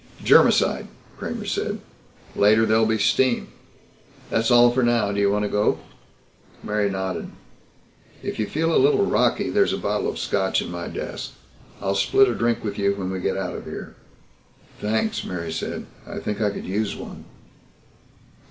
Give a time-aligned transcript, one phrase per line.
[0.23, 1.79] "Germicide," Kramer said.
[2.35, 3.49] "Later there'll be steam.
[4.31, 5.11] That's all for now.
[5.11, 5.77] Do you want to go?"
[6.63, 7.29] Mary nodded.
[8.23, 11.33] "If you feel a little rocky there's a bottle of Scotch in my desk.
[11.81, 13.93] I'll split a drink with you when we get out of here."
[14.79, 15.85] "Thanks," Mary said.
[16.07, 17.25] "I think I could use one."